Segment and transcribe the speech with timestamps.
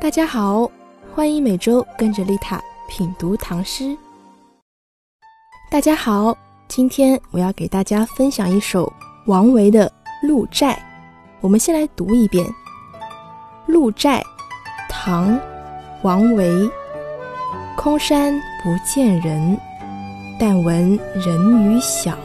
[0.00, 0.68] 大家好，
[1.14, 3.94] 欢迎每周跟着丽塔品读唐诗。
[5.70, 6.34] 大家好，
[6.68, 8.90] 今天我要给大家分享一首
[9.26, 9.86] 王维的
[10.26, 10.72] 《鹿柴》。
[11.42, 12.42] 我们先来读一遍
[13.66, 14.20] 《鹿柴》，
[14.88, 15.34] 唐·
[16.00, 16.68] 王维。
[17.76, 18.32] 空山
[18.64, 19.60] 不见人，
[20.38, 22.16] 但闻人语响。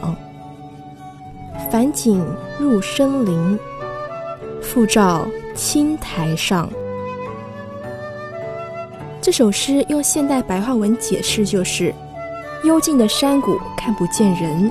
[1.70, 2.24] 返景
[2.58, 3.58] 入深林，
[4.62, 6.70] 复照青苔上。
[9.26, 11.92] 这首诗用现代白话文解释就是：
[12.62, 14.70] 幽静的山谷看不见人，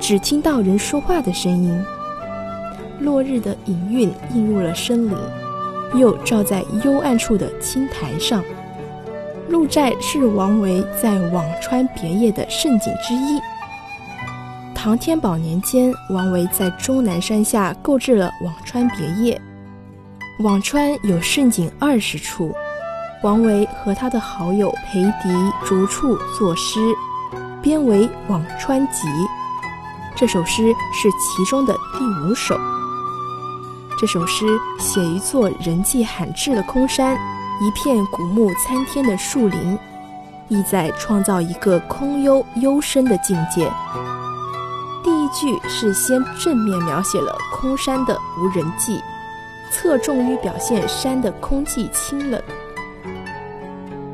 [0.00, 1.84] 只听到人说话的声音。
[3.00, 5.14] 落日的影韵映入了森林，
[5.94, 8.42] 又照在幽暗处的青苔上。
[9.50, 13.38] 鹿寨是王维在辋川别业的胜景之一。
[14.74, 19.38] 唐天宝年间，王维在终南山下购置了辋川别业。
[20.40, 22.54] 辋川有胜景二十处，
[23.22, 26.80] 王维和他的好友裴迪逐处作诗，
[27.62, 29.06] 编为《辋川集》。
[30.16, 32.58] 这首诗是其中的第五首。
[33.96, 37.16] 这首诗写一座人迹罕至的空山。
[37.60, 39.78] 一片古木参天的树林，
[40.48, 43.70] 意在创造一个空幽幽深的境界。
[45.04, 49.00] 第一句是先正面描写了空山的无人迹，
[49.70, 52.42] 侧重于表现山的空寂清冷。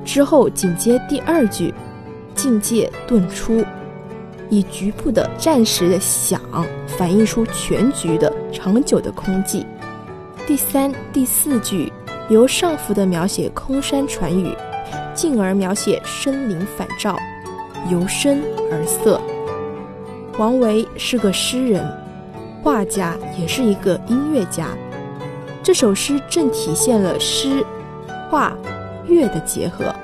[0.08, 1.74] 之后紧接第二句，
[2.34, 3.62] 境界顿出，
[4.48, 6.40] 以局部的暂时的响
[6.86, 9.66] 反映出全局的长久的空寂。
[10.46, 11.92] 第三、第四句。
[12.30, 14.54] 由上浮的描写空山传语，
[15.14, 17.16] 进而描写森林反照，
[17.90, 19.18] 由深而色。
[20.36, 21.82] 王维是个诗人、
[22.62, 24.68] 画家，也是一个音乐家。
[25.62, 27.64] 这首诗正体现了诗、
[28.30, 28.54] 画、
[29.08, 29.94] 乐的结合。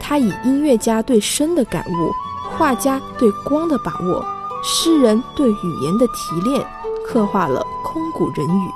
[0.00, 2.10] 他以音乐家对声的感悟，
[2.50, 4.24] 画家对光的把握，
[4.64, 6.66] 诗人对语言的提炼，
[7.06, 8.70] 刻画了空谷人语。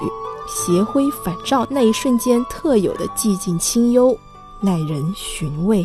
[0.47, 4.16] 斜晖反照那一瞬间特有的寂静清幽，
[4.60, 5.84] 耐人寻味。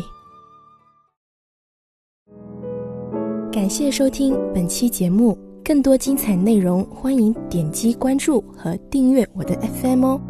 [3.50, 10.20] 感谢收听本期节目，更多精彩内容欢迎点击关注和订阅我的 FM 哦。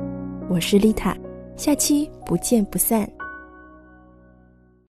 [0.49, 1.17] 我是丽塔，
[1.57, 3.20] 下期不见不散。